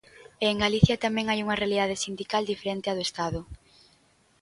[0.43, 3.39] E en Galicia tamén hai unha realidade sindical diferente á do Estado.